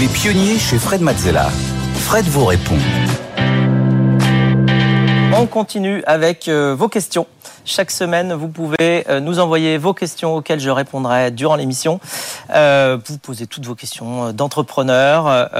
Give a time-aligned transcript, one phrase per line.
[0.00, 1.50] Les pionniers chez Fred Mazzella.
[1.92, 2.78] Fred vous répond.
[5.36, 7.26] On continue avec euh, vos questions.
[7.66, 12.00] Chaque semaine, vous pouvez euh, nous envoyer vos questions auxquelles je répondrai durant l'émission.
[12.48, 15.50] Euh, vous posez toutes vos questions d'entrepreneurs,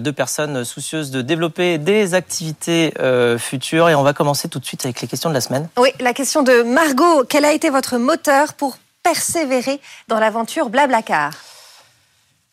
[0.00, 2.94] de personnes soucieuses de développer des activités
[3.36, 3.90] futures.
[3.90, 5.68] Et on va commencer tout de suite avec les questions de la semaine.
[5.76, 7.24] Oui, la question de Margot.
[7.28, 11.32] Quel a été votre moteur pour persévérer dans l'aventure Blablacar?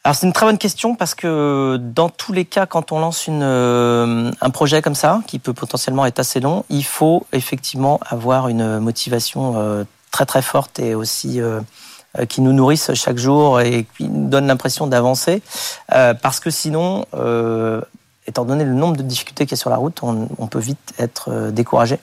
[0.06, 3.28] Alors c'est une très bonne question parce que dans tous les cas, quand on lance
[3.28, 8.00] une, euh, un projet comme ça, qui peut potentiellement être assez long, il faut effectivement
[8.08, 11.60] avoir une motivation euh, très très forte et aussi euh,
[12.30, 15.44] qui nous nourrisse chaque jour et qui nous donne l'impression d'avancer.
[15.90, 17.06] parce que sinon,
[18.26, 20.60] étant donné le nombre de difficultés qu'il y a sur la route, on, on peut
[20.60, 22.00] vite être découragé.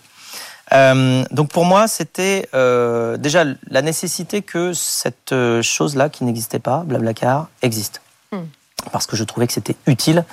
[0.73, 6.59] Euh, donc pour moi, c'était euh, déjà la nécessité que cette euh, chose-là qui n'existait
[6.59, 8.01] pas, Blablacar, existe.
[8.33, 8.45] Hmm.
[8.93, 10.25] Parce que je trouvais que c'était utile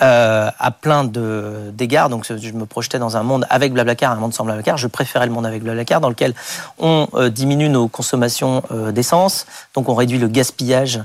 [0.00, 2.08] euh, à plein d'égards.
[2.08, 4.76] Donc je me projetais dans un monde avec Blablacar, un monde sans Blablacar.
[4.76, 6.34] Je préférais le monde avec Blablacar, dans lequel
[6.78, 11.00] on euh, diminue nos consommations euh, d'essence, donc on réduit le gaspillage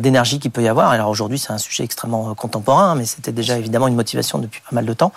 [0.00, 0.90] d'énergie qu'il peut y avoir.
[0.90, 4.74] Alors aujourd'hui, c'est un sujet extrêmement contemporain, mais c'était déjà évidemment une motivation depuis pas
[4.74, 5.12] mal de temps.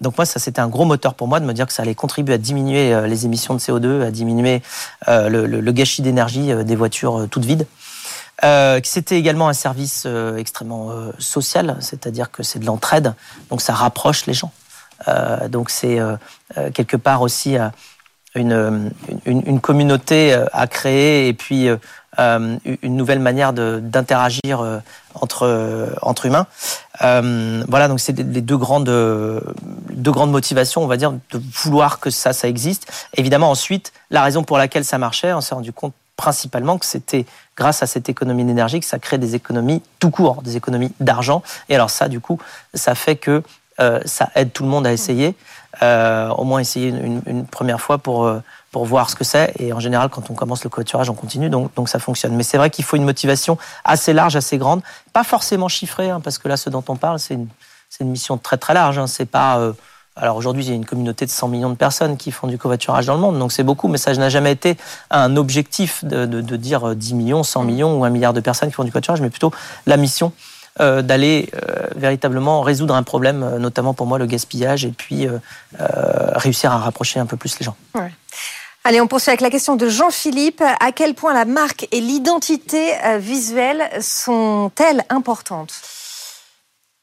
[0.00, 1.96] donc moi, ça c'était un gros moteur pour moi de me dire que ça allait
[1.96, 4.62] contribuer à diminuer les émissions de CO2, à diminuer
[5.08, 7.66] le, le, gâchis d'énergie des voitures toutes vides.
[8.44, 13.14] Euh, C'était également un service euh, extrêmement euh, social, c'est-à-dire que c'est de l'entraide,
[13.50, 14.52] donc ça rapproche les gens.
[15.08, 16.16] Euh, donc c'est euh,
[16.74, 17.56] quelque part aussi
[18.34, 18.92] une,
[19.26, 21.68] une, une, communauté à créer et puis
[22.18, 24.80] une nouvelle manière d'interagir
[25.14, 26.46] entre, entre humains.
[27.00, 32.10] voilà, donc c'est les deux grandes, deux grandes motivations, on va dire, de vouloir que
[32.10, 32.90] ça, ça existe.
[33.16, 37.26] Évidemment, ensuite, la raison pour laquelle ça marchait, on s'est rendu compte principalement que c'était
[37.56, 41.42] grâce à cette économie d'énergie que ça crée des économies tout court, des économies d'argent.
[41.68, 42.38] Et alors ça, du coup,
[42.74, 43.42] ça fait que
[43.80, 45.34] euh, ça aide tout le monde à essayer,
[45.82, 49.52] euh, au moins essayer une, première fois pour, euh, pour voir ce que c'est.
[49.58, 52.34] Et en général, quand on commence le covoiturage, on continue, donc, donc ça fonctionne.
[52.36, 54.82] Mais c'est vrai qu'il faut une motivation assez large, assez grande,
[55.12, 57.48] pas forcément chiffrée, hein, parce que là, ce dont on parle, c'est une,
[58.00, 58.98] une mission très très large.
[58.98, 59.06] Hein.
[59.06, 59.72] C'est pas
[60.14, 62.58] alors aujourd'hui, il y a une communauté de 100 millions de personnes qui font du
[62.58, 64.76] covoiturage dans le monde, donc c'est beaucoup, mais ça n'a jamais été
[65.10, 68.84] un objectif de, dire 10 millions, 100 millions ou un milliard de personnes qui font
[68.84, 69.52] du covoiturage, mais plutôt
[69.86, 70.32] la mission
[70.80, 75.28] euh, d'aller euh, véritablement résoudre un problème, euh, notamment pour moi le gaspillage, et puis
[76.34, 77.76] réussir à rapprocher un peu plus les gens.
[78.84, 80.62] Allez, on poursuit avec la question de Jean-Philippe.
[80.80, 85.72] À quel point la marque et l'identité visuelle sont-elles importantes?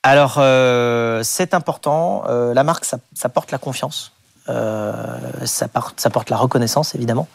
[0.09, 2.23] Alors, euh, c'est important.
[2.27, 4.11] Euh, la marque, ça, porte la confiance.
[4.49, 5.03] Euh,
[5.45, 7.27] ça, porte, la reconnaissance, évidemment.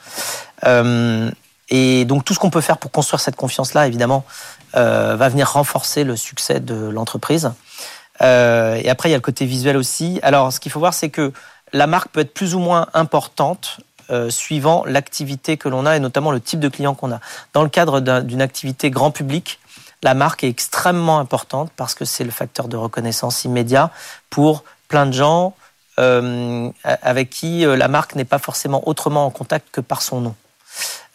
[1.70, 4.24] Et donc, tout ce qu'on peut faire pour construire cette confiance-là, évidemment,
[4.72, 7.52] va venir renforcer le succès de l'entreprise.
[8.20, 10.18] et après, il y a le côté visuel aussi.
[10.24, 11.32] Alors, ce qu'il faut voir, c'est que
[11.72, 13.78] la marque peut être plus ou moins importante
[14.30, 17.20] suivant l'activité que l'on a et notamment le type de client qu'on a.
[17.52, 19.60] Dans le cadre d'une activité grand public,
[20.04, 23.90] la marque est extrêmement importante parce que c'est le facteur de reconnaissance immédiat
[24.30, 25.54] pour plein de gens
[25.98, 30.20] euh, avec qui euh, la marque n'est pas forcément autrement en contact que par son
[30.20, 30.34] nom.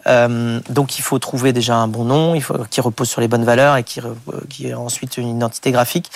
[0.07, 2.39] Euh, donc il faut trouver déjà un bon nom,
[2.71, 4.01] qui repose sur les bonnes valeurs et qui,
[4.49, 6.09] qui ensuite une identité graphique.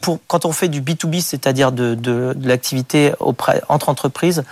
[0.00, 4.44] pour quand on fait du B2B, c'est-à-dire de, de, de l'activité entre entreprises,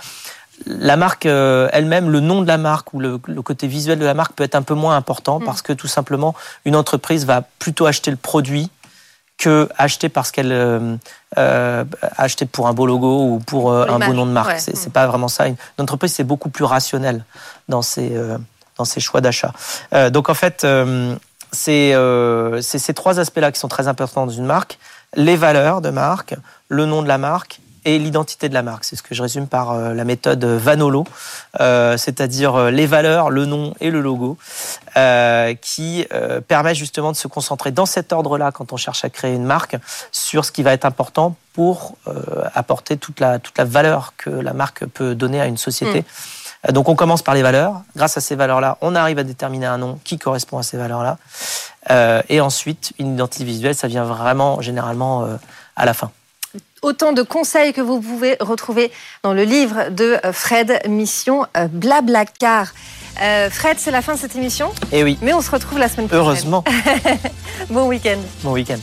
[0.65, 4.13] la marque euh, elle-même, le nom de la marque ou le, côté visuel de la
[4.13, 5.45] marque peut être un peu moins important mm.
[5.45, 8.69] parce que tout simplement, une entreprise va plutôt acheter le produit
[9.37, 10.97] que acheter parce qu'elle euh,
[11.37, 11.85] euh
[12.17, 14.59] acheter pour un beau logo ou pour euh, un beau nom de marque.
[14.59, 14.91] C'est mm.
[14.91, 15.47] pas vraiment ça.
[15.47, 17.23] Une, entreprise c'est beaucoup plus rationnel
[17.69, 18.11] dans ses
[18.77, 19.53] dans ses choix d'achat.
[20.11, 20.65] donc en fait,
[21.51, 21.93] c'est
[22.61, 24.77] ces trois aspects-là qui sont très importants dans une marque
[25.15, 26.35] les valeurs de marque,
[26.67, 28.83] le nom de la marque et l'identité de la marque.
[28.83, 31.05] C'est ce que je résume par euh, la méthode Vanolo,
[31.59, 34.37] euh, c'est-à-dire euh, les valeurs, le nom et le logo,
[35.61, 36.05] qui
[36.49, 39.77] permet justement de se concentrer dans cet ordre-là quand on cherche à créer une marque
[40.11, 41.95] sur ce qui va être important pour
[42.53, 46.03] apporter toute la, toute la valeur que la marque peut donner à une société.
[46.67, 46.73] Mm.
[46.73, 47.81] Donc on commence par les valeurs.
[47.95, 51.17] Grâce à ces valeurs-là, on arrive à déterminer un nom qui correspond à ces valeurs-là.
[52.27, 55.25] et ensuite, une identité visuelle, ça vient vraiment généralement
[55.77, 56.11] à la fin
[56.81, 58.91] autant de conseils que vous pouvez retrouver
[59.23, 62.67] dans le livre de euh, Fred, Mission euh, Blablacar.
[63.21, 64.71] Euh, Fred, c'est la fin de cette émission?
[64.91, 65.17] Eh oui.
[65.21, 66.25] Mais on se retrouve la semaine prochaine.
[66.25, 66.63] Heureusement.
[67.69, 68.19] bon week-end.
[68.43, 68.79] Bon week-end.